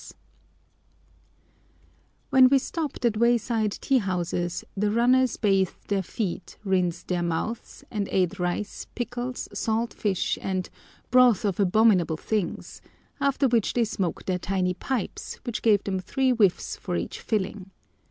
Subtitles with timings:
[0.01, 0.71] [Picture: Road Side
[2.01, 7.07] Tea House] When we stopped at wayside tea houses the runners bathed their feet, rinsed
[7.07, 10.71] their mouths, and ate rice, pickles, salt fish, and
[11.11, 12.81] "broth of abominable things,"
[13.19, 17.69] after which they smoked their tiny pipes, which give them three whiffs for each filling.